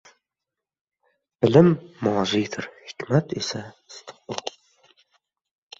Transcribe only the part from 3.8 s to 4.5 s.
istiqbol.